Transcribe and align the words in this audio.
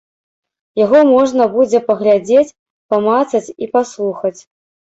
Яго 0.81 1.01
можна 1.15 1.43
будзе 1.59 1.83
паглядзець, 1.91 2.55
памацаць 2.97 3.45
і 3.63 3.73
паслухаць. 3.79 4.37